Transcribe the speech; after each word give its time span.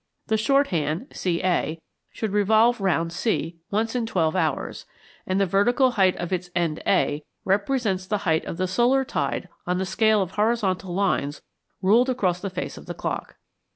The 0.29 0.37
short 0.37 0.69
hand, 0.69 1.05
CA, 1.11 1.79
should 2.11 2.31
revolve 2.31 2.81
round 2.81 3.13
C 3.13 3.57
once 3.69 3.93
in 3.93 4.07
twelve 4.07 4.35
hours, 4.35 4.87
and 5.27 5.39
the 5.39 5.45
vertical 5.45 5.91
height 5.91 6.15
of 6.15 6.33
its 6.33 6.49
end 6.55 6.81
A 6.87 7.23
represents 7.45 8.07
the 8.07 8.17
height 8.25 8.43
of 8.45 8.57
the 8.57 8.67
solar 8.67 9.05
tide 9.05 9.47
on 9.67 9.77
the 9.77 9.85
scale 9.85 10.23
of 10.23 10.31
horizontal 10.31 10.95
lines 10.95 11.43
ruled 11.83 12.09
across 12.09 12.39
the 12.41 12.49
face 12.49 12.77
of 12.79 12.87
the 12.87 12.95
clock. 12.95 13.35